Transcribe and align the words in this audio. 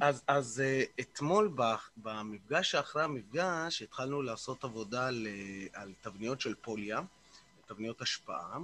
אז, 0.00 0.22
אז 0.26 0.60
אה, 0.60 0.82
אתמול 1.00 1.56
במפגש 1.96 2.70
שאחרי 2.70 3.02
המפגש 3.02 3.82
התחלנו 3.82 4.22
לעשות 4.22 4.64
עבודה 4.64 5.06
על, 5.06 5.26
על 5.72 5.92
תבניות 6.00 6.40
של 6.40 6.54
פוליה, 6.54 7.00
תבניות 7.66 8.02
השפעה, 8.02 8.58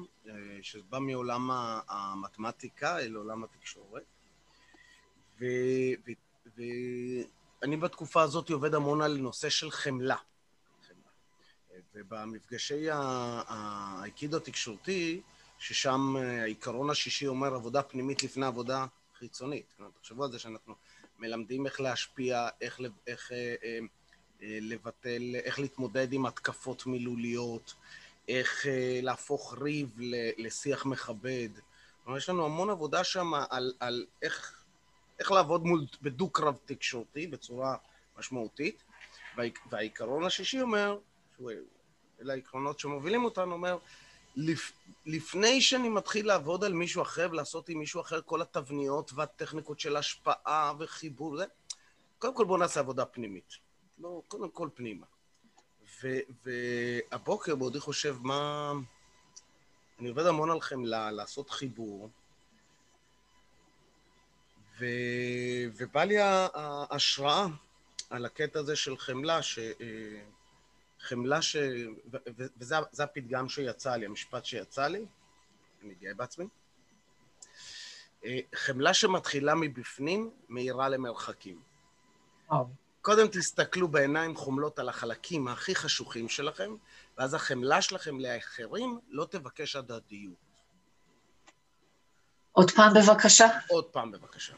שזה 0.62 0.82
בא 0.90 0.98
מעולם 0.98 1.50
המתמטיקה 1.88 2.98
אל 2.98 3.14
עולם 3.14 3.44
התקשורת. 3.44 4.04
ו, 5.40 5.44
ו, 6.56 6.62
ואני 7.62 7.76
בתקופה 7.76 8.22
הזאת 8.22 8.50
עובד 8.50 8.74
המון 8.74 9.02
על 9.02 9.16
נושא 9.16 9.48
של 9.48 9.70
חמלה. 9.70 10.16
ובמפגשי 11.94 12.86
האייקידו 12.90 14.36
התקשורתי, 14.36 15.20
ששם 15.58 16.16
העיקרון 16.16 16.90
השישי 16.90 17.26
אומר 17.26 17.54
עבודה 17.54 17.82
פנימית 17.82 18.22
לפני 18.22 18.46
עבודה 18.46 18.86
חיצונית. 19.18 19.66
תחשבו 20.00 20.24
על 20.24 20.32
זה 20.32 20.38
שאנחנו 20.38 20.74
מלמדים 21.20 21.66
איך 21.66 21.80
להשפיע, 21.80 22.48
איך, 22.60 22.80
איך 23.06 23.32
אה, 23.32 23.54
אה, 23.64 23.78
אה, 24.42 24.58
לבטל, 24.60 25.22
איך 25.34 25.58
להתמודד 25.58 26.12
עם 26.12 26.26
התקפות 26.26 26.86
מילוליות, 26.86 27.74
איך 28.28 28.66
אה, 28.66 29.00
להפוך 29.02 29.54
ריב 29.60 29.96
לשיח 30.38 30.86
מכבד. 30.86 31.48
כלומר, 32.04 32.18
יש 32.18 32.28
לנו 32.28 32.44
המון 32.44 32.70
עבודה 32.70 33.04
שם 33.04 33.32
על, 33.50 33.72
על 33.80 34.06
איך, 34.22 34.64
איך 35.18 35.32
לעבוד 35.32 35.64
מול, 35.64 35.86
בדו-קרב 36.02 36.58
תקשורתי 36.64 37.26
בצורה 37.26 37.76
משמעותית. 38.18 38.82
והעיקרון 39.70 40.24
השישי 40.24 40.60
אומר, 40.60 40.98
שהוא 41.36 41.50
אלה 42.20 42.32
העקרונות 42.32 42.78
שמובילים 42.78 43.24
אותנו, 43.24 43.52
אומר, 43.52 43.78
לפ, 44.36 44.72
לפני 45.06 45.60
שאני 45.60 45.88
מתחיל 45.88 46.26
לעבוד 46.26 46.64
על 46.64 46.72
מישהו 46.72 47.02
אחר 47.02 47.28
ולעשות 47.30 47.68
עם 47.68 47.78
מישהו 47.78 48.00
אחר 48.00 48.20
כל 48.22 48.42
התבניות 48.42 49.12
והטכניקות 49.14 49.80
של 49.80 49.96
השפעה 49.96 50.72
וחיבור, 50.78 51.36
זה, 51.36 51.44
קודם 52.18 52.34
כל 52.34 52.44
בואו 52.44 52.58
נעשה 52.58 52.80
עבודה 52.80 53.04
פנימית. 53.04 53.54
לא, 53.98 54.22
קודם 54.28 54.50
כל 54.50 54.68
פנימה. 54.74 55.06
ו, 56.02 56.18
והבוקר 56.44 57.54
בעודי 57.54 57.80
חושב 57.80 58.16
מה... 58.20 58.72
אני 59.98 60.08
עובד 60.08 60.26
המון 60.26 60.50
על 60.50 60.60
חמלה, 60.60 61.10
לעשות 61.10 61.50
חיבור, 61.50 62.08
ו, 64.80 64.84
ובא 65.76 66.04
לי 66.04 66.16
ההשראה 66.18 67.46
על 68.10 68.24
הקטע 68.24 68.58
הזה 68.58 68.76
של 68.76 68.96
חמלה, 68.96 69.42
ש... 69.42 69.58
חמלה 71.00 71.42
ש... 71.42 71.56
וזה 72.58 73.04
הפתגם 73.04 73.48
שיצא 73.48 73.96
לי, 73.96 74.06
המשפט 74.06 74.44
שיצא 74.44 74.86
לי, 74.86 75.04
אני 75.82 75.94
גאה 75.94 76.14
בעצמי. 76.14 76.46
אה, 78.24 78.38
חמלה 78.54 78.94
שמתחילה 78.94 79.54
מבפנים, 79.54 80.30
מאירה 80.48 80.88
למרחקים. 80.88 81.60
קודם 83.02 83.28
תסתכלו 83.28 83.88
בעיניים 83.88 84.36
חומלות 84.36 84.78
על 84.78 84.88
החלקים 84.88 85.48
הכי 85.48 85.74
חשוכים 85.74 86.28
שלכם, 86.28 86.74
ואז 87.18 87.34
החמלה 87.34 87.82
שלכם 87.82 88.20
לאחרים 88.20 89.00
לא 89.08 89.26
תבקש 89.30 89.76
הדדיות. 89.76 90.34
עוד 92.52 92.70
פעם 92.70 92.92
בבקשה. 92.94 93.46
עוד 93.68 93.84
פעם 93.84 94.10
בבקשה. 94.10 94.54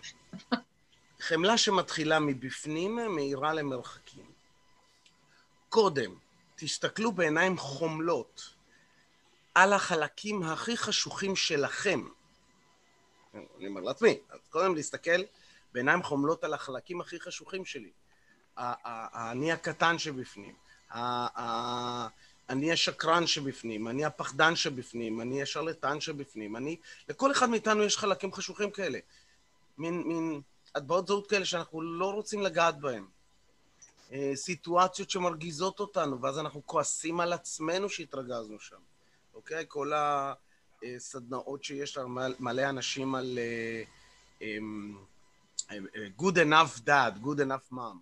חמלה 1.20 1.58
שמתחילה 1.58 2.18
מבפנים, 2.18 2.96
מאירה 3.14 3.54
למרחקים. 3.54 4.32
קודם 5.68 6.14
תסתכלו 6.64 7.12
בעיניים 7.12 7.58
חומלות 7.58 8.54
על 9.54 9.72
החלקים 9.72 10.42
הכי 10.42 10.76
חשוכים 10.76 11.36
שלכם. 11.36 12.08
אני 13.34 13.66
אומר 13.66 13.80
לעצמי, 13.80 14.18
אז 14.30 14.38
קודם 14.50 14.74
להסתכל 14.74 15.22
בעיניים 15.72 16.02
חומלות 16.02 16.44
על 16.44 16.54
החלקים 16.54 17.00
הכי 17.00 17.20
חשוכים 17.20 17.64
שלי. 17.64 17.90
האני 18.56 19.52
הקטן 19.52 19.98
שבפנים, 19.98 20.54
אני 22.48 22.72
השקרן 22.72 23.26
שבפנים, 23.26 23.88
אני 23.88 24.04
הפחדן 24.04 24.56
שבפנים, 24.56 25.20
אני 25.20 25.42
השרלטן 25.42 26.00
שבפנים, 26.00 26.56
אני... 26.56 26.76
לכל 27.08 27.32
אחד 27.32 27.48
מאיתנו 27.48 27.82
יש 27.82 27.98
חלקים 27.98 28.32
חשוכים 28.32 28.70
כאלה. 28.70 28.98
מין, 29.78 30.02
מין 30.02 30.40
הטבעות 30.74 31.06
זהות 31.06 31.30
כאלה 31.30 31.44
שאנחנו 31.44 31.82
לא 31.82 32.12
רוצים 32.12 32.42
לגעת 32.42 32.80
בהם. 32.80 33.21
אה, 34.12 34.32
סיטואציות 34.34 35.10
שמרגיזות 35.10 35.80
אותנו, 35.80 36.22
ואז 36.22 36.38
אנחנו 36.38 36.62
כועסים 36.66 37.20
על 37.20 37.32
עצמנו 37.32 37.88
שהתרגזנו 37.88 38.60
שם, 38.60 38.80
אוקיי? 39.34 39.64
כל 39.68 39.92
הסדנאות 40.82 41.64
שיש 41.64 41.96
לנו, 41.96 42.08
מלא 42.38 42.68
אנשים 42.68 43.14
על 43.14 43.38
uh, 44.38 44.42
um, 44.42 45.74
good 46.18 46.36
enough 46.36 46.80
dad, 46.86 47.24
good 47.24 47.38
enough 47.38 47.72
mom. 47.72 47.96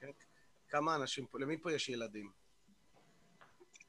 כן? 0.00 0.10
כמה 0.68 0.94
אנשים 0.94 1.26
פה, 1.26 1.38
למי 1.38 1.56
פה 1.58 1.72
יש 1.72 1.88
ילדים? 1.88 2.30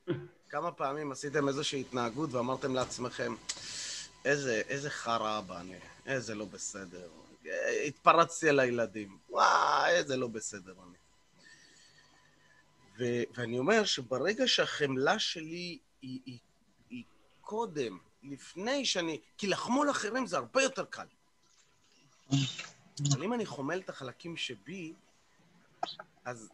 כמה 0.50 0.72
פעמים 0.72 1.12
עשיתם 1.12 1.48
איזושהי 1.48 1.82
התנהגות 1.82 2.34
ואמרתם 2.34 2.76
לעצמכם, 2.76 3.36
איזה, 4.26 4.62
איזה 4.68 4.90
חרא 4.90 5.40
אבא 5.40 5.60
אני, 5.60 5.80
איזה 6.06 6.36
לא 6.36 6.46
בסדר. 6.46 7.10
התפרצתי 7.88 8.50
על 8.50 8.60
הילדים, 8.60 9.18
וואי, 9.30 9.92
איזה 9.92 10.18
לא 10.18 10.28
בסדר 10.28 10.74
אני. 10.88 10.98
ו- 13.00 13.24
ואני 13.34 13.60
אומר 13.60 13.86
שברגע 13.86 14.48
שהחמלה 14.48 15.20
שלי 15.20 15.78
היא, 16.02 16.20
היא, 16.26 16.40
היא 16.90 17.04
קודם, 17.42 17.98
לפני 18.24 18.86
שאני... 18.86 19.20
כי 19.38 19.48
לחמול 19.48 19.92
אחרים 19.92 20.28
זה 20.28 20.38
הרבה 20.38 20.64
יותר 20.64 20.86
קל. 20.86 21.06
אבל 23.12 23.24
אם 23.24 23.34
אני 23.34 23.46
חומל 23.46 23.80
את 23.80 23.90
החלקים 23.90 24.38
שבי, 24.38 24.94
אז 26.26 26.50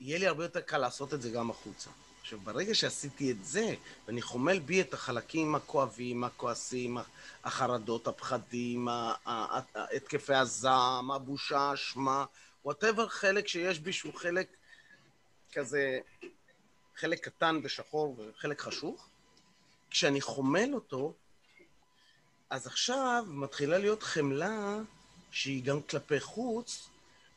יהיה 0.00 0.18
לי 0.18 0.26
הרבה 0.26 0.44
יותר 0.44 0.60
קל 0.60 0.78
לעשות 0.78 1.14
את 1.14 1.22
זה 1.22 1.30
גם 1.30 1.50
החוצה. 1.50 1.90
עכשיו, 2.20 2.38
ברגע 2.40 2.74
שעשיתי 2.74 3.30
את 3.30 3.44
זה, 3.44 3.74
ואני 4.06 4.22
חומל 4.22 4.58
בי 4.58 4.80
את 4.80 4.94
החלקים 4.94 5.54
הכואבים, 5.54 6.24
הכועסים, 6.24 6.98
החרדות, 7.44 8.08
הפחדים, 8.08 8.88
התקפי 9.74 10.34
הזעם, 10.34 11.10
הבושה, 11.10 11.58
האשמה, 11.58 12.24
וואטאבר 12.64 13.08
חלק 13.08 13.48
שיש 13.48 13.78
בי 13.78 13.92
שהוא 13.92 14.14
חלק 14.14 14.57
כזה 15.52 16.00
חלק 16.96 17.24
קטן 17.24 17.60
ושחור 17.62 18.16
וחלק 18.18 18.60
חשוך, 18.60 19.08
כשאני 19.90 20.20
חומל 20.20 20.74
אותו, 20.74 21.14
אז 22.50 22.66
עכשיו 22.66 23.24
מתחילה 23.28 23.78
להיות 23.78 24.02
חמלה 24.02 24.78
שהיא 25.30 25.64
גם 25.64 25.82
כלפי 25.82 26.20
חוץ, 26.20 26.88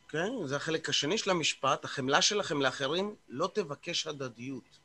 כן? 0.08 0.46
זה 0.46 0.56
החלק 0.56 0.88
השני 0.88 1.18
של 1.18 1.30
המשפט, 1.30 1.84
החמלה 1.84 2.22
שלכם 2.22 2.62
לאחרים 2.62 3.14
לא 3.28 3.50
תבקש 3.54 4.06
הדדיות. 4.06 4.78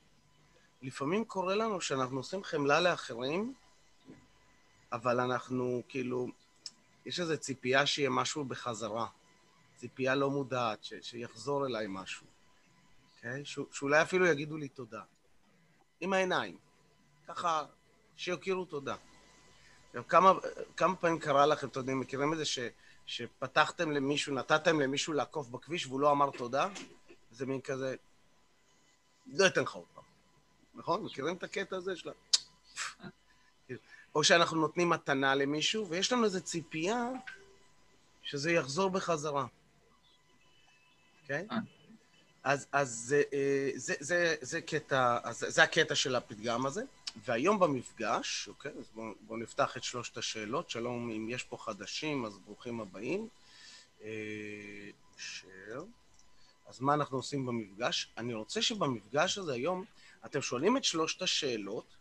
לפעמים 0.82 1.26
קורה 1.26 1.56
לנו 1.56 1.82
שאנחנו 1.82 2.18
עושים 2.18 2.44
חמלה 2.44 2.80
לאחרים, 2.80 3.54
אבל 4.92 5.20
אנחנו 5.20 5.82
כאילו, 5.90 6.28
יש 7.06 7.20
איזו 7.20 7.38
ציפייה 7.38 7.86
שיהיה 7.86 8.10
משהו 8.10 8.46
בחזרה, 8.46 9.08
ציפייה 9.76 10.16
לא 10.16 10.30
מודעת, 10.30 10.84
ש- 10.84 10.94
שיחזור 11.02 11.66
אליי 11.66 11.86
משהו. 11.90 12.37
אוקיי? 13.28 13.46
ש... 13.46 13.60
שאולי 13.72 14.02
אפילו 14.02 14.26
יגידו 14.26 14.58
לי 14.58 14.68
תודה. 14.68 15.02
עם 16.00 16.14
העיניים. 16.14 16.58
ככה, 17.28 17.66
שיכירו 18.16 18.66
תודה. 18.66 18.96
עכשיו, 19.88 20.08
כמה, 20.08 20.34
כמה 20.78 20.96
פעמים 20.96 21.20
קרה 21.20 21.46
לכם, 21.46 21.68
אתם 21.68 21.80
יודעים, 21.80 22.00
מכירים 22.00 22.34
את 22.34 22.38
זה 22.38 22.46
ש, 22.46 22.60
שפתחתם 23.06 23.92
למישהו, 23.92 24.36
נתתם 24.36 24.80
למישהו 24.80 25.14
לעקוף 25.14 25.48
בכביש 25.50 25.86
והוא 25.86 26.00
לא 26.00 26.12
אמר 26.12 26.30
תודה? 26.38 26.70
זה 27.32 27.46
מין 27.46 27.62
כזה, 27.62 27.96
לא 29.28 29.48
אתן 29.48 29.62
לך 29.62 29.74
עוד 29.74 29.86
פעם. 29.94 30.04
נכון? 30.76 31.04
מכירים 31.04 31.36
את 31.36 31.44
הקטע 31.44 31.76
הזה 31.76 31.96
של 31.96 32.10
ה... 32.10 32.14
או 34.16 34.24
שאנחנו 34.24 34.58
נותנים 34.58 34.90
מתנה 34.90 35.36
למישהו, 35.36 35.90
ויש 35.90 36.12
לנו 36.12 36.24
איזו 36.24 36.42
ציפייה 36.42 37.10
שזה 38.22 38.52
יחזור 38.52 38.90
בחזרה. 38.90 39.46
אוקיי? 41.22 41.48
Okay? 41.52 41.77
אז, 42.48 42.68
אז 42.72 42.90
זה, 42.90 43.24
אה, 43.34 43.72
זה, 43.76 43.94
זה, 44.00 44.36
זה, 44.42 44.62
קטע, 44.62 45.18
אז 45.24 45.46
זה 45.48 45.64
הקטע 45.64 45.96
של 45.96 46.16
הפתגם 46.16 46.66
הזה. 46.66 46.82
והיום 47.26 47.60
במפגש, 47.60 48.48
אוקיי, 48.48 48.72
אז 48.80 48.90
בואו 48.94 49.14
בוא 49.22 49.38
נפתח 49.38 49.78
את 49.78 49.84
שלושת 49.84 50.18
השאלות. 50.18 50.70
שלום, 50.70 51.12
אם 51.12 51.30
יש 51.30 51.44
פה 51.44 51.58
חדשים, 51.58 52.26
אז 52.26 52.38
ברוכים 52.38 52.82
הבאים. 52.82 53.28
אה, 54.04 54.10
שר. 55.18 55.84
אז 56.68 56.82
מה 56.82 56.94
אנחנו 56.94 57.18
עושים 57.18 57.46
במפגש? 57.46 58.12
אני 58.18 58.34
רוצה 58.34 58.62
שבמפגש 58.62 59.38
הזה 59.38 59.54
היום, 59.54 59.86
אתם 60.26 60.42
שואלים 60.42 60.78
את 60.78 60.84
שלושת 60.84 61.22
השאלות, 61.22 61.96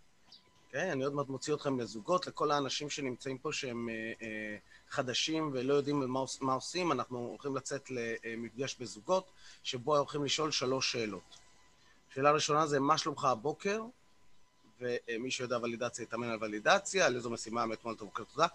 אוקיי? 0.76 0.92
אני 0.92 1.04
עוד 1.04 1.14
מעט 1.14 1.28
מוציא 1.28 1.54
אתכם 1.54 1.80
לזוגות, 1.80 2.26
לכל 2.26 2.50
האנשים 2.50 2.90
שנמצאים 2.90 3.38
פה 3.38 3.52
שהם 3.52 3.88
אה, 3.88 4.12
אה, 4.22 4.56
חדשים 4.90 5.50
ולא 5.52 5.74
יודעים 5.74 6.00
מה, 6.00 6.20
מה 6.40 6.52
עושים, 6.52 6.92
אנחנו 6.92 7.18
הולכים 7.18 7.56
לצאת 7.56 7.90
למפגש 7.90 8.76
בזוגות, 8.80 9.30
שבו 9.62 9.96
הולכים 9.96 10.24
לשאול 10.24 10.50
שלוש 10.50 10.92
שאלות. 10.92 11.38
שאלה 12.14 12.30
ראשונה 12.30 12.66
זה, 12.66 12.80
מה 12.80 12.98
שלומך 12.98 13.24
הבוקר? 13.24 13.82
ומי 14.80 15.30
שיודע 15.30 15.58
ולידציה 15.62 16.02
יתאמן 16.02 16.28
על 16.28 16.38
ולידציה, 16.40 17.06
על 17.06 17.16
איזו 17.16 17.30
משימה 17.30 17.66
מאתמול 17.66 17.94
את 17.94 18.00
הבוקר 18.00 18.24
תודה. 18.24 18.46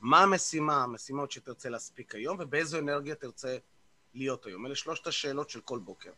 מה 0.00 0.22
המשימה, 0.22 0.82
המשימות 0.82 1.32
שתרצה 1.32 1.68
להספיק 1.68 2.14
היום, 2.14 2.36
ובאיזו 2.40 2.78
אנרגיה 2.78 3.14
תרצה 3.14 3.56
להיות 4.14 4.46
היום. 4.46 4.66
אלה 4.66 4.74
שלושת 4.74 5.06
השאלות 5.06 5.50
של 5.50 5.60
כל 5.60 5.78
בוקר. 5.78 6.10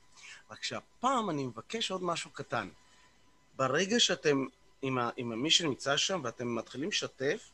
רק 0.51 0.63
שהפעם 0.63 1.31
אני 1.31 1.47
מבקש 1.47 1.91
עוד 1.91 2.03
משהו 2.03 2.31
קטן. 2.31 2.69
ברגע 3.57 4.01
שאתם 4.01 4.47
עם, 4.83 4.99
ה, 4.99 5.11
עם 5.17 5.43
מי 5.43 5.51
שנמצא 5.51 5.97
שם 5.97 6.21
ואתם 6.25 6.55
מתחילים 6.55 6.89
לשתף, 6.89 7.51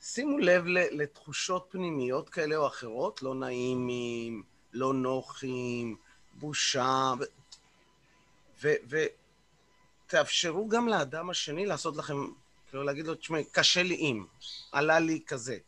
שימו 0.00 0.38
לב 0.38 0.64
לתחושות 0.66 1.66
פנימיות 1.70 2.28
כאלה 2.28 2.56
או 2.56 2.66
אחרות, 2.66 3.22
לא 3.22 3.34
נעימים, 3.34 4.42
לא 4.72 4.94
נוחים, 4.94 5.96
בושה, 6.34 7.12
ותאפשרו 10.08 10.68
גם 10.68 10.88
לאדם 10.88 11.30
השני 11.30 11.66
לעשות 11.66 11.96
לכם, 11.96 12.16
כאילו 12.68 12.82
להגיד 12.82 13.06
לו, 13.06 13.14
תשמע, 13.14 13.38
קשה 13.52 13.82
לי 13.82 13.94
אם, 13.94 14.24
עלה 14.72 14.98
לי 14.98 15.20
כזה. 15.26 15.58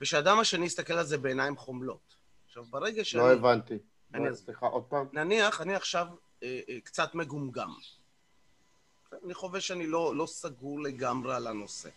ושאדם 0.00 0.38
השני 0.38 0.66
יסתכל 0.66 0.92
על 0.92 1.06
זה 1.06 1.18
בעיניים 1.18 1.56
חומלות. 1.56 2.14
עכשיו, 2.46 2.64
ברגע 2.64 3.04
שאני... 3.04 3.22
לא 3.22 3.32
הבנתי. 3.32 3.78
אני 4.14 4.28
לא, 4.28 4.34
סליחה, 4.34 4.66
עוד 4.66 4.84
פעם. 4.84 5.06
נניח, 5.12 5.60
אני 5.60 5.74
עכשיו 5.74 6.06
אה, 6.42 6.60
אה, 6.68 6.80
קצת 6.80 7.14
מגומגם. 7.14 7.74
אני 9.24 9.34
חווה 9.34 9.60
שאני 9.60 9.86
לא, 9.86 10.16
לא 10.16 10.26
סגור 10.26 10.80
לגמרי 10.80 11.34
על 11.34 11.46
הנושא. 11.46 11.88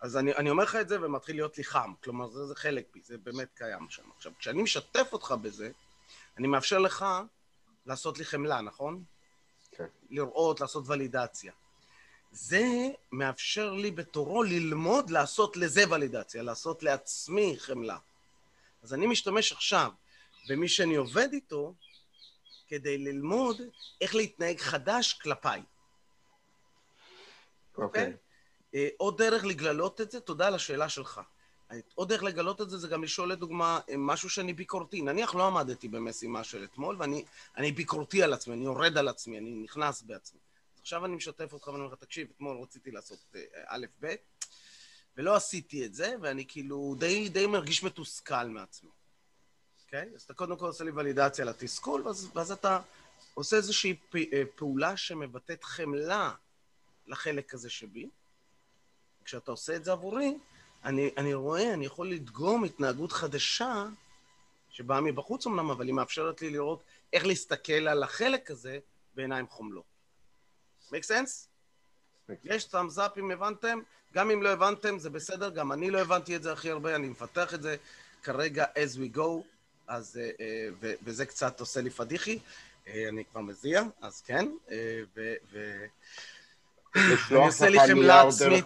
אז 0.00 0.16
אני, 0.16 0.34
אני 0.34 0.50
אומר 0.50 0.64
לך 0.64 0.76
את 0.76 0.88
זה 0.88 1.02
ומתחיל 1.02 1.36
להיות 1.36 1.58
לי 1.58 1.64
חם, 1.64 1.92
כלומר 2.04 2.28
זה, 2.30 2.46
זה 2.46 2.54
חלק 2.54 2.86
בי, 2.94 3.00
זה 3.04 3.18
באמת 3.18 3.48
קיים 3.54 3.90
שם. 3.90 4.02
עכשיו, 4.16 4.32
כשאני 4.38 4.62
משתף 4.62 5.08
אותך 5.12 5.34
בזה, 5.42 5.70
אני 6.36 6.46
מאפשר 6.46 6.78
לך 6.78 7.06
לעשות 7.86 8.18
לי 8.18 8.24
חמלה, 8.24 8.60
נכון? 8.60 9.04
כן. 9.70 9.86
לראות, 10.10 10.60
לעשות 10.60 10.84
ולידציה. 10.86 11.52
זה 12.32 12.64
מאפשר 13.12 13.72
לי 13.72 13.90
בתורו 13.90 14.42
ללמוד 14.42 15.10
לעשות 15.10 15.56
לזה 15.56 15.90
ולידציה, 15.90 16.42
לעשות 16.42 16.82
לעצמי 16.82 17.54
חמלה. 17.58 17.98
אז 18.82 18.94
אני 18.94 19.06
משתמש 19.06 19.52
עכשיו 19.52 19.92
במי 20.48 20.68
שאני 20.68 20.96
עובד 20.96 21.28
איתו 21.32 21.74
כדי 22.68 22.98
ללמוד 22.98 23.60
איך 24.00 24.14
להתנהג 24.14 24.60
חדש 24.60 25.12
כלפיי. 25.12 25.62
אוקיי. 27.78 28.06
Okay? 28.06 28.16
אה, 28.74 28.88
עוד 28.96 29.18
דרך 29.18 29.44
לגלות 29.44 30.00
את 30.00 30.10
זה, 30.10 30.20
תודה 30.20 30.46
על 30.46 30.54
השאלה 30.54 30.88
שלך. 30.88 31.20
עוד 31.94 32.08
דרך 32.08 32.22
לגלות 32.22 32.60
את 32.60 32.70
זה, 32.70 32.78
זה 32.78 32.88
גם 32.88 33.04
לשאול 33.04 33.32
לדוגמה 33.32 33.80
משהו 33.98 34.30
שאני 34.30 34.52
ביקורתי. 34.52 35.02
נניח 35.02 35.34
לא 35.34 35.46
עמדתי 35.46 35.88
במשימה 35.88 36.44
של 36.44 36.64
אתמול, 36.64 36.96
ואני 36.98 37.72
ביקורתי 37.72 38.22
על 38.22 38.32
עצמי, 38.32 38.54
אני 38.54 38.64
יורד 38.64 38.98
על 38.98 39.08
עצמי, 39.08 39.38
אני 39.38 39.54
נכנס 39.54 40.02
בעצמי. 40.02 40.40
עכשיו 40.80 41.04
אני 41.04 41.16
משתף 41.16 41.52
אותך 41.52 41.66
ואני 41.66 41.78
אומר 41.78 41.92
לך, 41.92 41.98
תקשיב, 41.98 42.28
אתמול 42.36 42.62
רציתי 42.62 42.90
לעשות 42.90 43.18
אה, 43.34 43.40
א', 43.66 43.86
ב', 44.00 44.14
ולא 45.16 45.36
עשיתי 45.36 45.86
את 45.86 45.94
זה, 45.94 46.14
ואני 46.20 46.44
כאילו 46.48 46.94
די, 46.98 47.28
די 47.28 47.46
מרגיש 47.46 47.82
מתוסכל 47.82 48.44
מעצמי. 48.44 48.90
אוקיי? 49.84 50.10
Okay? 50.12 50.14
אז 50.14 50.22
אתה 50.22 50.34
קודם 50.34 50.56
כל 50.56 50.66
עושה 50.66 50.84
לי 50.84 50.90
ולידציה 50.90 51.44
לתסכול, 51.44 52.02
ואז, 52.02 52.28
ואז 52.34 52.52
אתה 52.52 52.80
עושה 53.34 53.56
איזושהי 53.56 53.96
אה, 54.14 54.42
פעולה 54.56 54.96
שמבטאת 54.96 55.64
חמלה 55.64 56.34
לחלק 57.08 57.54
הזה 57.54 57.70
שבי. 57.70 58.08
כשאתה 59.24 59.50
עושה 59.50 59.76
את 59.76 59.84
זה 59.84 59.92
עבורי, 59.92 60.34
אני, 60.84 61.10
אני 61.16 61.34
רואה, 61.34 61.74
אני 61.74 61.86
יכול 61.86 62.10
לדגום 62.10 62.64
התנהגות 62.64 63.12
חדשה, 63.12 63.86
שבאה 64.70 65.00
מבחוץ 65.00 65.46
אמנם, 65.46 65.70
אבל 65.70 65.86
היא 65.86 65.94
מאפשרת 65.94 66.42
לי 66.42 66.50
לראות 66.50 66.82
איך 67.12 67.26
להסתכל 67.26 67.88
על 67.88 68.02
החלק 68.02 68.50
הזה 68.50 68.78
בעיניים 69.14 69.48
חומלות. 69.48 69.84
make 70.90 71.04
sense? 71.04 71.48
יש 72.44 72.64
thumbs 72.64 72.96
up 72.96 73.18
אם 73.18 73.30
הבנתם, 73.30 73.80
גם 74.14 74.30
אם 74.30 74.42
לא 74.42 74.48
הבנתם 74.48 74.98
זה 74.98 75.10
בסדר, 75.10 75.50
גם 75.50 75.72
אני 75.72 75.90
לא 75.90 75.98
הבנתי 75.98 76.36
את 76.36 76.42
זה 76.42 76.52
הכי 76.52 76.70
הרבה, 76.70 76.96
אני 76.96 77.08
מפתח 77.08 77.54
את 77.54 77.62
זה 77.62 77.76
כרגע 78.22 78.64
as 78.64 78.96
we 78.96 79.16
go, 79.16 79.42
אז, 79.86 80.20
uh, 80.20 80.42
ו, 80.80 80.92
וזה 81.02 81.26
קצת 81.26 81.60
עושה 81.60 81.80
לי 81.80 81.90
פדיחי, 81.90 82.38
uh, 82.38 82.88
אני 83.08 83.24
כבר 83.24 83.40
מזיע, 83.40 83.82
אז 84.00 84.20
כן, 84.20 84.48
ו... 85.16 85.34
ו... 85.52 85.84
אני 86.96 87.46
עושה 87.46 87.68
לי 87.68 87.78
חמלה 87.88 88.22
עצמית. 88.22 88.64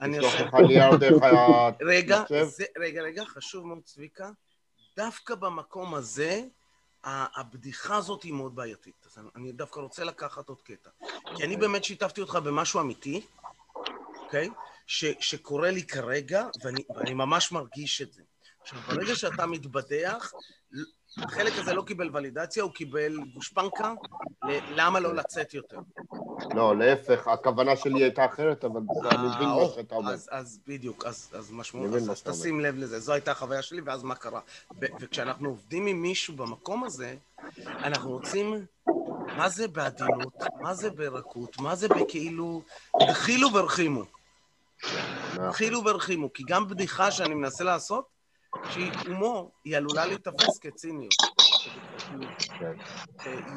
אני 0.00 0.18
עושה... 0.18 0.44
לך 0.44 0.54
נייר 0.54 0.96
דרך 0.96 1.22
רגע, 1.80 2.22
רגע, 2.78 3.02
רגע, 3.02 3.24
חשוב 3.24 3.66
מאוד, 3.66 3.78
צביקה. 3.84 4.30
דווקא 4.96 5.34
במקום 5.34 5.94
הזה, 5.94 6.42
הבדיחה 7.04 7.96
הזאת 7.96 8.22
היא 8.22 8.32
מאוד 8.32 8.54
בעייתית. 8.54 9.06
אז 9.06 9.18
אני 9.36 9.52
דווקא 9.52 9.80
רוצה 9.80 10.04
לקחת 10.04 10.48
עוד 10.48 10.60
קטע. 10.60 10.90
כי 11.36 11.44
אני 11.44 11.56
באמת 11.56 11.84
שיתפתי 11.84 12.20
אותך 12.20 12.34
במשהו 12.34 12.80
אמיתי, 12.80 13.26
אוקיי? 14.16 14.48
שקורה 14.86 15.70
לי 15.70 15.86
כרגע, 15.86 16.46
ואני, 16.64 16.80
ואני 16.96 17.14
ממש 17.14 17.52
מרגיש 17.52 18.02
את 18.02 18.12
זה. 18.12 18.22
עכשיו, 18.60 18.78
ברגע 18.80 19.16
שאתה 19.16 19.46
מתבדח, 19.46 20.32
החלק 21.18 21.52
הזה 21.56 21.74
לא 21.74 21.82
קיבל 21.82 22.10
ולידציה, 22.12 22.62
הוא 22.62 22.72
קיבל 22.72 23.16
גושפנקה, 23.34 23.92
למה 24.70 25.00
לא 25.00 25.14
לצאת 25.14 25.54
יותר. 25.54 25.78
לא, 26.54 26.76
להפך, 26.76 27.28
הכוונה 27.28 27.76
שלי 27.76 28.02
הייתה 28.02 28.24
אחרת, 28.24 28.64
אבל 28.64 28.80
אני 29.10 29.28
מבין 29.28 29.48
מה 29.48 29.68
שאתה 29.74 29.94
אומר. 29.94 30.14
אז 30.30 30.60
בדיוק, 30.66 31.04
אז 31.04 31.50
משמעות, 31.52 31.94
אז 31.94 32.22
תשים 32.22 32.60
לב 32.60 32.76
לזה. 32.76 33.00
זו 33.00 33.12
הייתה 33.12 33.30
החוויה 33.30 33.62
שלי, 33.62 33.80
ואז 33.80 34.02
מה 34.02 34.14
קרה? 34.14 34.40
וכשאנחנו 34.80 35.48
עובדים 35.48 35.86
עם 35.86 36.02
מישהו 36.02 36.36
במקום 36.36 36.84
הזה, 36.84 37.14
אנחנו 37.66 38.10
רוצים, 38.10 38.66
מה 39.36 39.48
זה 39.48 39.68
בעדינות, 39.68 40.42
מה 40.60 40.74
זה 40.74 40.90
ברכות, 40.90 41.60
מה 41.60 41.74
זה 41.74 41.88
בכאילו, 41.88 42.62
דחילו 43.08 43.48
ורחימו. 43.54 44.04
דחילו 45.34 45.84
ורחימו, 45.84 46.32
כי 46.32 46.42
גם 46.48 46.68
בדיחה 46.68 47.10
שאני 47.10 47.34
מנסה 47.34 47.64
לעשות, 47.64 48.04
שהיא 48.70 48.92
הומור, 49.06 49.50
היא 49.64 49.76
עלולה 49.76 50.06
להיתפס 50.06 50.58
כציניות. 50.58 51.14
כן. 52.58 52.72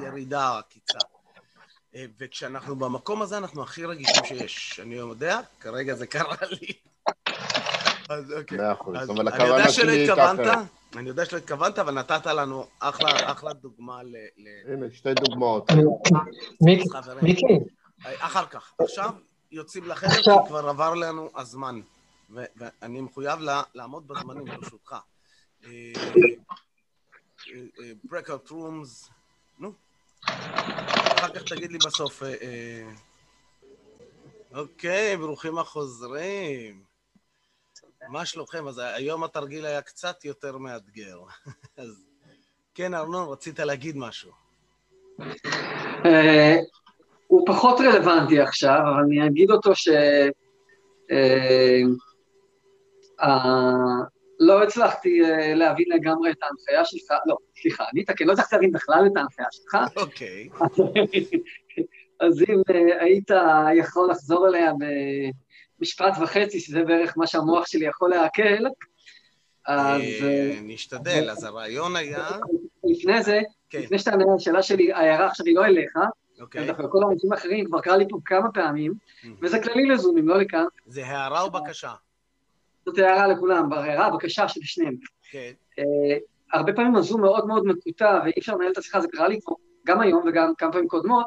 ירידה, 0.03 0.59
עקיצה. 0.59 0.99
אה, 1.95 2.05
וכשאנחנו 2.19 2.75
במקום 2.75 3.21
הזה, 3.21 3.37
אנחנו 3.37 3.63
הכי 3.63 3.85
רגישים 3.85 4.23
שיש. 4.25 4.79
אני 4.83 4.95
יודע, 4.95 5.39
כרגע 5.59 5.95
זה 5.95 6.07
קרה 6.07 6.35
לי. 6.51 6.73
אז 8.09 8.33
אוקיי. 8.33 8.57
מאה 8.57 8.71
אחוז, 8.71 9.09
אבל 9.09 9.27
הכוונה 9.27 9.71
שלי 9.71 9.91
הייתה 9.91 10.33
אחרת. 10.33 10.57
אני 10.95 11.09
יודע 11.09 11.25
שלא 11.25 11.37
התכוונת, 11.37 11.79
אבל 11.79 11.93
נתת 11.93 12.25
לנו 12.25 12.65
אחלה, 12.79 13.31
אחלה 13.31 13.53
דוגמה 13.53 14.03
ל... 14.03 14.15
הנה, 14.73 14.85
שתי 14.93 15.13
דוגמאות. 15.13 15.71
מיקי. 17.21 17.59
אחר 18.19 18.45
כך. 18.45 18.73
עכשיו 18.79 19.11
יוצאים 19.51 19.85
לחדר, 19.87 20.23
כי 20.23 20.47
כבר 20.47 20.69
עבר 20.69 20.93
לנו 20.93 21.29
הזמן. 21.35 21.81
ואני 22.29 23.01
מחויב 23.01 23.39
לעמוד 23.75 24.07
בזמנים, 24.07 24.45
ברשותך. 24.45 24.95
אה, 25.65 25.69
אה, 27.53 27.91
breakout 28.11 28.49
rooms, 28.49 29.09
נו. 29.59 29.73
אחר 31.21 31.33
כך 31.33 31.43
תגיד 31.43 31.71
לי 31.71 31.77
בסוף. 31.77 32.23
אה, 32.23 32.89
אוקיי, 34.55 35.17
ברוכים 35.17 35.57
החוזרים. 35.57 36.83
מה 38.09 38.25
שלומכם? 38.25 38.67
אז 38.67 38.81
היום 38.83 39.23
התרגיל 39.23 39.65
היה 39.65 39.81
קצת 39.81 40.25
יותר 40.25 40.57
מאתגר. 40.57 41.19
אז 41.77 42.03
כן, 42.73 42.93
ארנון, 42.93 43.29
רצית 43.29 43.59
להגיד 43.59 43.97
משהו. 43.97 44.31
הוא 47.27 47.47
פחות 47.47 47.79
רלוונטי 47.79 48.39
עכשיו, 48.39 48.79
אבל 48.79 49.03
אני 49.03 49.27
אגיד 49.27 49.51
אותו 49.51 49.75
ש... 49.75 49.89
לא 54.41 54.63
הצלחתי 54.63 55.21
אה, 55.23 55.53
להבין 55.53 55.85
לגמרי 55.89 56.31
את 56.31 56.37
ההנחיה 56.43 56.85
שלך, 56.85 57.17
לא, 57.25 57.37
סליחה, 57.61 57.83
אני 57.93 58.03
אתקן, 58.03 58.25
לא 58.25 58.33
הצלחתי 58.33 58.55
להבין 58.55 58.71
בכלל 58.71 59.07
את 59.11 59.17
ההנחיה 59.17 59.45
שלך. 59.51 59.77
אוקיי. 59.95 60.49
אז 62.25 62.41
אם 62.41 62.61
אה, 62.73 63.03
היית 63.03 63.31
יכול 63.75 64.11
לחזור 64.11 64.47
אליה 64.47 64.71
במשפט 65.79 66.13
וחצי, 66.21 66.59
שזה 66.59 66.83
בערך 66.83 67.13
מה 67.17 67.27
שהמוח 67.27 67.67
שלי 67.67 67.85
יכול 67.85 68.09
לעכל, 68.09 68.65
אז... 69.67 70.01
אה, 70.23 70.59
נשתדל, 70.63 71.29
אז 71.31 71.43
הרעיון 71.43 71.95
היה... 71.95 72.29
לפני 72.83 73.23
זה, 73.23 73.39
כן. 73.69 73.79
לפני 73.79 73.99
שאתה 73.99 74.11
עונה 74.11 74.35
לשאלה 74.35 74.63
שלי, 74.63 74.93
ההערה 74.93 75.27
עכשיו 75.27 75.45
היא 75.45 75.55
לא 75.55 75.65
אליך, 75.65 75.93
אוקיי. 76.41 76.67
דווקא 76.67 76.83
כל 76.91 76.99
האנשים 77.09 77.31
האחרים, 77.31 77.65
כבר 77.65 77.81
קרה 77.81 77.97
לי 77.97 78.05
פה 78.09 78.17
כמה 78.25 78.51
פעמים, 78.53 78.93
וזה 79.41 79.59
כללי 79.59 79.85
לזומים, 79.85 80.27
לא 80.27 80.37
לכאן. 80.37 80.65
זה 80.85 81.05
הערה 81.05 81.41
או 81.41 81.51
בקשה? 81.51 81.91
זאת 82.85 82.97
הערה 82.97 83.27
לכולם, 83.27 83.73
הערה, 83.73 84.09
בקשה 84.09 84.47
של 84.47 84.59
שניהם. 84.63 84.95
כן. 85.31 85.51
Uh, 85.79 85.83
הרבה 86.53 86.73
פעמים 86.73 86.95
הזום 86.95 87.21
מאוד 87.21 87.47
מאוד 87.47 87.65
מקוטע, 87.65 88.19
ואי 88.25 88.31
אפשר 88.39 88.55
לנהל 88.55 88.71
את 88.71 88.77
השיחה, 88.77 89.01
זה 89.01 89.07
קרה 89.11 89.27
לי 89.27 89.39
כבר 89.41 89.55
גם 89.85 90.01
היום 90.01 90.23
וגם 90.27 90.53
כמה 90.57 90.71
פעמים 90.71 90.87
קודמות. 90.87 91.25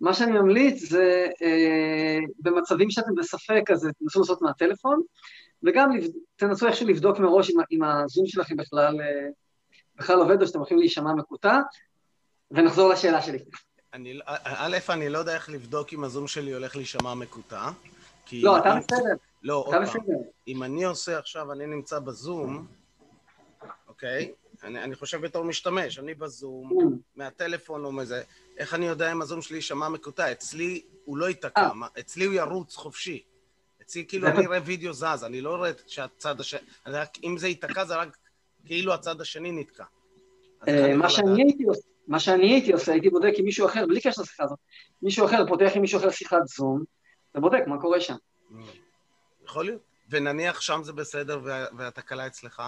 מה 0.00 0.14
שאני 0.14 0.32
ממליץ 0.32 0.82
זה 0.82 1.26
uh, 1.30 2.30
במצבים 2.38 2.90
שאתם 2.90 3.14
בספק, 3.14 3.70
אז 3.72 3.88
תנסו 3.98 4.20
לעשות 4.20 4.42
מהטלפון, 4.42 5.00
וגם 5.62 5.90
תנסו 6.36 6.66
איכשהו 6.66 6.86
לבדוק 6.86 7.18
מראש 7.18 7.50
אם, 7.50 7.56
אם 7.72 7.82
הזום 7.84 8.26
שלכם 8.26 8.56
בכלל, 8.56 9.00
uh, 9.00 9.32
בכלל 9.96 10.18
עובד 10.18 10.42
או 10.42 10.46
שאתם 10.46 10.58
הולכים 10.58 10.78
להישמע 10.78 11.12
מקוטע, 11.12 11.60
ונחזור 12.50 12.88
לשאלה 12.88 13.22
שלי. 13.22 13.38
אני, 13.94 14.18
א', 14.24 14.76
אני 14.88 15.08
לא 15.08 15.18
יודע 15.18 15.34
איך 15.34 15.50
לבדוק 15.50 15.92
אם 15.92 16.04
הזום 16.04 16.28
שלי 16.28 16.52
הולך 16.52 16.76
להישמע 16.76 17.14
מקוטע, 17.14 17.70
כי... 18.26 18.42
לא, 18.42 18.58
אתה 18.58 18.74
בסדר. 18.74 19.14
לא, 19.42 19.64
עוד 19.66 19.74
פעם. 19.74 20.02
אם 20.48 20.62
אני 20.62 20.84
עושה 20.84 21.18
עכשיו, 21.18 21.52
אני 21.52 21.66
נמצא 21.66 21.98
בזום, 21.98 22.66
אוקיי? 23.88 24.32
אני, 24.62 24.82
אני 24.82 24.94
חושב 24.94 25.20
בתור 25.20 25.44
משתמש, 25.44 25.98
אני 25.98 26.14
בזום, 26.14 26.70
mm. 26.70 26.84
מהטלפון 27.16 27.84
או 27.84 27.92
מזה, 27.92 28.22
איך 28.58 28.74
אני 28.74 28.86
יודע 28.86 29.12
אם 29.12 29.22
הזום 29.22 29.42
שלי 29.42 29.56
יישמע 29.56 29.88
מקוטע? 29.88 30.32
אצלי 30.32 30.82
הוא 31.04 31.16
לא 31.16 31.28
ייתקע, 31.28 31.60
אה. 31.60 31.70
אצלי 32.00 32.24
הוא 32.24 32.34
ירוץ 32.34 32.76
חופשי. 32.76 33.22
אצלי 33.82 34.04
כאילו 34.06 34.28
אני 34.28 34.46
רואה 34.46 34.58
וידאו 34.64 34.92
זז, 34.92 35.24
אני 35.24 35.40
לא 35.40 35.56
רואה 35.56 35.70
שהצד 35.86 36.40
השני, 36.40 36.60
אם 37.24 37.38
זה 37.38 37.48
ייתקע 37.48 37.84
זה 37.84 37.96
רק 37.96 38.16
כאילו 38.64 38.94
הצד 38.94 39.20
השני 39.20 39.52
נתקע. 39.52 39.84
אה, 40.68 40.96
מה 40.96 41.10
שאני 41.10 41.42
הייתי 41.42 41.64
עושה, 41.64 41.88
מה 42.08 42.20
שאני 42.20 42.52
הייתי 42.52 42.72
עושה, 42.72 42.92
הייתי 42.92 43.10
בודק 43.10 43.32
עם 43.36 43.44
מישהו 43.44 43.66
אחר, 43.66 43.86
בלי 43.86 44.00
קשר 44.00 44.22
לשיחה 44.22 44.44
הזאת, 44.44 44.58
מישהו 45.02 45.26
אחר 45.26 45.46
פותח 45.48 45.72
עם 45.74 45.82
מישהו 45.82 45.98
אחר 45.98 46.10
שיחת 46.10 46.46
זום, 46.46 46.84
ובודק 47.34 47.62
מה 47.66 47.80
קורה 47.80 48.00
שם. 48.00 48.14
יכול 49.52 49.64
להיות. 49.64 49.80
ונניח 50.10 50.60
שם 50.60 50.80
זה 50.84 50.92
בסדר 50.92 51.40
והתקלה 51.76 52.26
אצלך? 52.26 52.62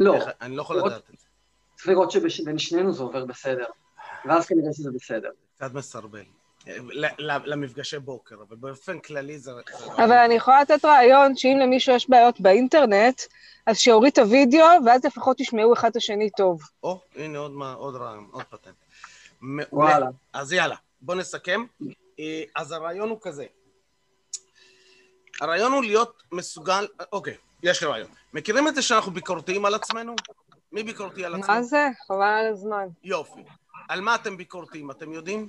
לא. 0.00 0.18
אני 0.40 0.56
לא 0.56 0.62
יכול 0.62 0.78
לדעת 0.78 1.10
את 1.14 1.18
זה. 1.18 1.26
צריך 1.76 1.88
לראות 1.88 2.10
שבין 2.10 2.58
שנינו 2.58 2.92
זה 2.92 3.02
עובר 3.02 3.24
בסדר, 3.24 3.64
ואז 4.24 4.46
כנראה 4.46 4.72
שזה 4.72 4.90
בסדר. 4.90 5.30
קצת 5.56 5.72
מסרבל. 5.74 6.22
למפגשי 7.26 7.98
בוקר, 7.98 8.34
אבל 8.34 8.56
באופן 8.56 8.98
כללי 8.98 9.38
זה... 9.38 9.52
אבל 9.96 10.12
אני 10.12 10.34
יכולה 10.34 10.62
לתת 10.62 10.84
רעיון 10.84 11.36
שאם 11.36 11.58
למישהו 11.62 11.94
יש 11.94 12.10
בעיות 12.10 12.40
באינטרנט, 12.40 13.22
אז 13.66 13.78
שיוריד 13.78 14.12
את 14.12 14.18
הוידאו, 14.18 14.66
ואז 14.86 15.04
לפחות 15.04 15.40
ישמעו 15.40 15.72
אחד 15.72 15.88
את 15.90 15.96
השני 15.96 16.30
טוב. 16.30 16.62
או, 16.82 17.00
הנה 17.16 17.38
עוד 17.74 17.96
רעיון, 17.96 18.28
עוד 18.30 18.44
פטנט. 18.50 18.74
וואלה. 19.72 20.06
אז 20.32 20.52
יאללה, 20.52 20.76
בוא 21.00 21.14
נסכם. 21.14 21.64
אה, 22.20 22.42
אז 22.56 22.72
הרעיון 22.72 23.08
הוא 23.08 23.18
כזה. 23.22 23.46
הרעיון 25.40 25.72
הוא 25.72 25.82
להיות 25.82 26.22
מסוגל... 26.32 26.86
אוקיי, 27.12 27.34
יש 27.62 27.82
לי 27.82 27.88
רעיון. 27.88 28.08
מכירים 28.34 28.68
את 28.68 28.74
זה 28.74 28.82
שאנחנו 28.82 29.12
ביקורתיים 29.12 29.64
על 29.64 29.74
עצמנו? 29.74 30.14
מי 30.72 30.82
ביקורתי 30.82 31.24
על 31.24 31.34
עצמו? 31.34 31.54
מה 31.54 31.62
זה? 31.62 31.88
חבל 32.06 32.22
על 32.22 32.52
הזמן. 32.52 32.86
יופי. 33.04 33.40
על 33.88 34.00
מה 34.00 34.14
אתם 34.14 34.36
ביקורתיים, 34.36 34.90
אתם 34.90 35.12
יודעים? 35.12 35.48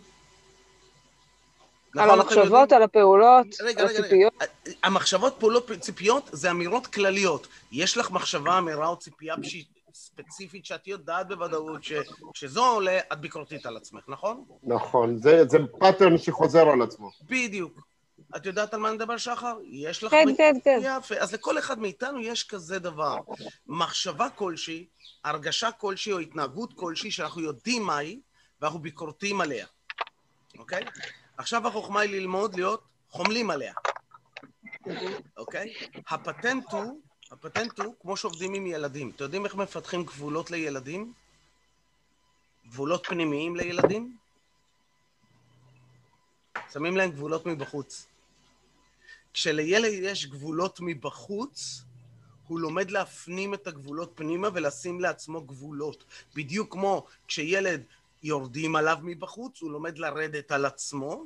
על 1.97 2.05
נכון, 2.05 2.19
המחשבות, 2.19 2.71
על 2.71 2.83
הפעולות, 2.83 3.47
רגע, 3.61 3.81
על 3.81 3.87
רגע, 3.87 3.99
הציפיות. 3.99 4.33
רגע. 4.41 4.73
המחשבות, 4.83 5.35
פעולות, 5.39 5.71
ציפיות 5.79 6.29
זה 6.31 6.51
אמירות 6.51 6.87
כלליות. 6.87 7.47
יש 7.71 7.97
לך 7.97 8.11
מחשבה, 8.11 8.57
אמירה 8.57 8.87
או 8.87 8.99
ציפייה 8.99 9.35
ספציפית 9.93 10.65
שאת 10.65 10.87
יודעת 10.87 11.27
בוודאות 11.27 11.83
ש, 11.83 11.93
שזו 12.33 12.65
עולה, 12.65 12.99
את 13.13 13.19
ביקורתית 13.21 13.65
על 13.65 13.77
עצמך, 13.77 14.03
נכון? 14.07 14.43
נכון, 14.63 15.17
זה, 15.17 15.43
זה 15.47 15.57
pattern 15.79 16.17
שחוזר 16.17 16.69
על 16.69 16.81
עצמו. 16.81 17.11
בדיוק. 17.23 17.90
את 18.35 18.45
יודעת 18.45 18.73
על 18.73 18.79
מה 18.79 18.91
נדבר, 18.91 19.17
שחר? 19.17 19.57
יש 19.63 20.03
לך... 20.03 20.11
כן. 20.11 20.27
כן, 20.37 20.55
כן. 20.63 20.79
יפה. 20.83 21.15
אז 21.15 21.33
לכל 21.33 21.59
אחד 21.59 21.79
מאיתנו 21.79 22.21
יש 22.21 22.43
כזה 22.43 22.79
דבר. 22.79 23.17
מחשבה 23.67 24.29
כלשהי, 24.29 24.85
הרגשה 25.23 25.71
כלשהי 25.71 26.13
או 26.13 26.19
התנהגות 26.19 26.73
כלשהי 26.73 27.11
שאנחנו 27.11 27.41
יודעים 27.41 27.83
מהי, 27.83 28.19
ואנחנו 28.61 28.79
ביקורתיים 28.79 29.41
עליה, 29.41 29.65
אוקיי? 30.57 30.83
עכשיו 31.37 31.67
החוכמה 31.67 31.99
היא 31.99 32.11
ללמוד 32.11 32.55
להיות 32.55 32.83
חומלים 33.09 33.49
עליה, 33.49 33.73
אוקיי? 35.37 35.73
הפטנט 36.07 36.71
הוא, 36.71 37.01
הפטנט 37.31 37.79
הוא 37.79 37.95
כמו 38.01 38.17
שעובדים 38.17 38.53
עם 38.53 38.67
ילדים. 38.67 39.09
אתם 39.15 39.23
יודעים 39.23 39.45
איך 39.45 39.55
מפתחים 39.55 40.03
גבולות 40.03 40.51
לילדים? 40.51 41.13
גבולות 42.67 43.05
פנימיים 43.05 43.55
לילדים? 43.55 44.17
שמים 46.73 46.97
להם 46.97 47.11
גבולות 47.11 47.45
מבחוץ. 47.45 48.07
כשלילד 49.33 49.93
יש 49.93 50.25
גבולות 50.25 50.79
מבחוץ, 50.81 51.83
הוא 52.47 52.59
לומד 52.59 52.91
להפנים 52.91 53.53
את 53.53 53.67
הגבולות 53.67 54.11
פנימה 54.15 54.49
ולשים 54.53 54.99
לעצמו 54.99 55.41
גבולות. 55.41 56.03
בדיוק 56.35 56.73
כמו 56.73 57.05
כשילד 57.27 57.83
יורדים 58.23 58.75
עליו 58.75 58.97
מבחוץ, 59.01 59.61
הוא 59.61 59.71
לומד 59.71 59.97
לרדת 59.97 60.51
על 60.51 60.65
עצמו, 60.65 61.23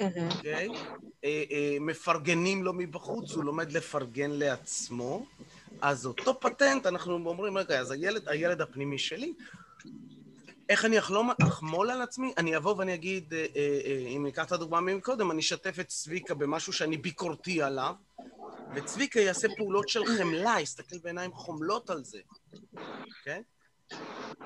אוקיי? 0.00 0.68
אה, 1.24 1.44
אה, 1.50 1.76
מפרגנים 1.80 2.64
לו 2.64 2.72
מבחוץ, 2.72 3.32
הוא 3.32 3.44
לומד 3.44 3.72
לפרגן 3.72 4.30
לעצמו. 4.30 5.26
אז 5.80 6.06
אותו 6.06 6.40
פטנט, 6.40 6.86
אנחנו 6.86 7.12
אומרים, 7.12 7.58
רגע, 7.58 7.80
אז 7.80 7.90
הילד, 7.90 8.28
הילד 8.28 8.60
הפנימי 8.60 8.98
שלי, 8.98 9.32
איך 10.68 10.84
אני 10.84 10.98
אחלום, 10.98 11.30
אחמול 11.42 11.90
על 11.90 12.02
עצמי? 12.02 12.32
אני 12.38 12.56
אבוא 12.56 12.74
ואני 12.78 12.94
אגיד, 12.94 13.34
אה, 13.34 14.16
אם 14.16 14.24
ניקח 14.24 14.46
את 14.46 14.52
הדוגמה 14.52 14.80
מקודם, 14.80 15.30
אני 15.30 15.40
אשתף 15.40 15.80
את 15.80 15.88
צביקה 15.88 16.34
במשהו 16.34 16.72
שאני 16.72 16.96
ביקורתי 16.96 17.62
עליו, 17.62 17.94
וצביקה 18.74 19.20
יעשה 19.20 19.48
פעולות 19.56 19.88
של 19.88 20.06
חמלה, 20.06 20.60
יסתכל 20.60 20.98
בעיניים 20.98 21.32
חומלות 21.32 21.90
על 21.90 22.04
זה, 22.04 22.18
כן? 23.24 23.42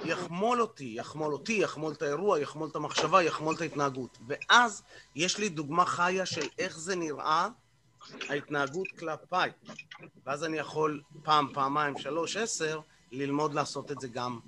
יחמול 0.05 0.61
אותי, 0.61 0.93
יחמול 0.97 1.33
אותי, 1.33 1.53
יחמול 1.53 1.93
את 1.93 2.03
האירוע, 2.03 2.41
יחמול 2.41 2.69
את 2.69 2.77
המחשבה, 2.77 3.23
יחמול 3.23 3.55
את 3.55 3.61
ההתנהגות. 3.61 4.19
ואז 4.29 4.83
יש 5.15 5.39
לי 5.39 5.49
דוגמה 5.49 5.85
חיה 5.87 6.27
של 6.27 6.47
איך 6.59 6.79
זה 6.79 6.97
נראה 6.97 7.49
ההתנהגות 8.29 8.89
כלפיי. 8.99 9.51
ואז 10.27 10.45
אני 10.45 10.59
יכול 10.59 11.03
פעם, 11.23 11.49
פעמיים, 11.55 11.99
שלוש, 11.99 12.37
עשר, 12.37 12.81
ללמוד 13.13 13.55
לעשות 13.55 13.93
את 13.93 14.01
זה 14.01 14.09
גם 14.09 14.39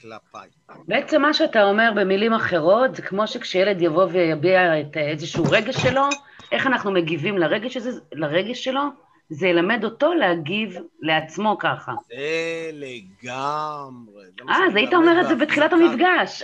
כלפיי. 0.00 0.48
בעצם 0.88 1.22
מה 1.22 1.34
שאתה 1.34 1.62
אומר 1.62 1.90
במילים 1.96 2.32
אחרות, 2.32 2.94
זה 2.94 3.02
כמו 3.02 3.26
שכשילד 3.26 3.82
יבוא 3.82 4.06
ויביע 4.12 4.80
את 4.80 4.96
איזשהו 4.96 5.44
רגש 5.50 5.76
שלו, 5.76 6.08
איך 6.52 6.66
אנחנו 6.66 6.92
מגיבים 6.92 7.38
לרגש, 7.38 7.76
הזה, 7.76 7.90
לרגש 8.12 8.64
שלו, 8.64 8.82
זה 9.28 9.46
ילמד 9.46 9.84
אותו 9.84 10.14
להגיב 10.14 10.76
לעצמו 11.00 11.56
ככה. 11.60 11.92
זה 12.08 12.70
לגמרי. 12.72 14.24
אה, 14.48 14.66
אז 14.68 14.76
היית 14.76 14.94
אומר 14.94 15.20
את 15.20 15.28
זה 15.28 15.34
בתחילת 15.34 15.72
המפגש. 15.72 16.42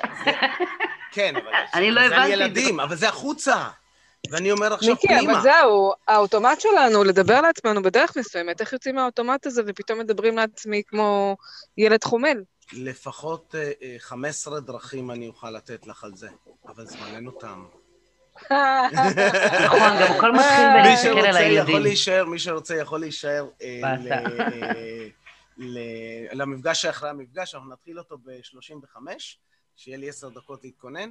כן, 1.15 1.35
אבל 1.37 1.53
אני 1.75 1.91
לא 1.91 2.01
הבנתי. 2.01 2.27
זה 2.27 2.33
ילדים, 2.33 2.81
אבל 2.81 2.97
זה 2.97 3.09
החוצה. 3.09 3.69
ואני 4.31 4.53
אומר 4.53 4.75
עכשיו 4.75 4.97
פנימה. 4.97 5.21
מיקי, 5.21 5.33
אבל 5.33 5.41
זהו, 5.41 5.93
האוטומט 6.09 6.61
שלנו 6.61 7.05
לדבר 7.05 7.41
לעצמנו 7.41 7.83
בדרך 7.83 8.17
מסוימת, 8.17 8.61
איך 8.61 8.73
יוצאים 8.73 8.95
מהאוטומט 8.95 9.47
הזה 9.47 9.63
ופתאום 9.67 9.99
מדברים 9.99 10.37
לעצמי 10.37 10.83
כמו 10.87 11.37
ילד 11.79 12.05
חומל? 12.05 12.43
לפחות 12.73 13.55
15 13.99 14.55
אה, 14.55 14.59
אה, 14.59 14.65
דרכים 14.65 15.11
אני 15.11 15.29
אוכל 15.29 15.51
לתת 15.51 15.87
לך 15.87 16.05
על 16.05 16.15
זה, 16.15 16.29
אבל 16.67 16.87
זמננו 16.87 17.31
תם. 17.31 17.65
נכון, 19.65 19.93
גם 20.01 20.13
הכל 20.17 20.33
מתחיל 20.33 20.67
בלהסתכל 20.75 21.27
על 21.27 21.37
הילדים. 21.37 21.83
מי 22.27 22.39
שרוצה 22.39 22.77
יכול 22.77 23.01
להישאר 23.01 23.49
אה, 23.63 23.81
למפגש 26.33 26.83
שאחרי 26.83 27.11
המפגש, 27.11 27.55
אנחנו 27.55 27.71
נתחיל 27.71 27.99
אותו 27.99 28.19
ב-35, 28.19 28.97
שיהיה 29.77 29.99
לי 29.99 30.09
עשר 30.09 30.29
דקות 30.29 30.65
להתכונן, 30.65 31.11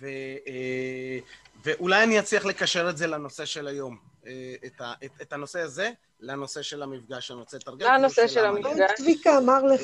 ו, 0.00 0.06
אה, 0.46 1.18
ואולי 1.64 2.04
אני 2.04 2.18
אצליח 2.18 2.44
לקשר 2.44 2.90
את 2.90 2.96
זה 2.96 3.06
לנושא 3.06 3.44
של 3.44 3.66
היום, 3.66 3.98
אה, 4.26 4.54
את, 4.66 4.82
את 5.22 5.32
הנושא 5.32 5.60
הזה 5.60 5.90
לנושא 6.20 6.62
של 6.62 6.82
המפגש, 6.82 7.30
אני 7.30 7.38
רוצה 7.38 7.56
לתרגם. 7.56 7.88
מה 7.88 7.94
הנושא 7.94 8.26
של 8.26 8.44
המפגש? 8.44 8.78
מה 8.78 8.96
צביקה 8.96 9.38
אמר 9.38 9.64
לך, 9.64 9.82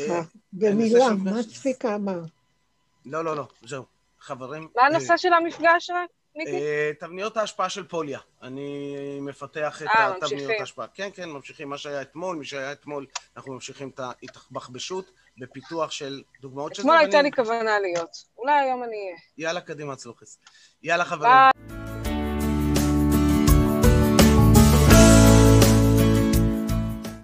במילה, 0.52 1.08
מה 1.08 1.42
צביקה 1.42 1.94
אמר? 1.94 2.20
לא, 3.06 3.24
לא, 3.24 3.36
לא, 3.36 3.48
זהו. 3.62 3.84
חברים... 4.20 4.68
מה 4.76 4.82
הנושא 4.82 5.16
של 5.16 5.32
המפגש 5.32 5.90
רק? 5.90 6.10
אה, 6.46 6.90
תבניות 7.00 7.36
ההשפעה 7.36 7.68
של 7.68 7.84
פוליה. 7.84 8.18
אני 8.42 9.18
מפתח 9.20 9.82
את 9.82 9.86
אה, 9.86 10.16
התבניות 10.16 10.50
ההשפעה. 10.60 10.86
כן, 10.94 11.08
כן, 11.14 11.28
ממשיכים. 11.28 11.68
מה 11.68 11.78
שהיה 11.78 12.02
אתמול, 12.02 12.36
מי 12.36 12.44
שהיה 12.44 12.72
אתמול, 12.72 13.06
אנחנו 13.36 13.52
ממשיכים 13.52 13.88
את 13.88 14.00
ההתבחבשות 14.00 15.10
בפיתוח 15.38 15.90
של 15.90 16.22
דוגמאות 16.40 16.74
של. 16.74 16.82
אתמול 16.82 16.96
הייתה 16.96 17.22
לי 17.22 17.32
כוונה 17.32 17.80
להיות. 17.80 18.16
אולי 18.38 18.60
היום 18.60 18.82
אני 18.82 18.96
אהיה. 18.96 19.16
יאללה, 19.38 19.60
קדימה, 19.60 19.96
צלוחס. 19.96 20.38
יאללה, 20.82 21.04
חברים. 21.04 21.87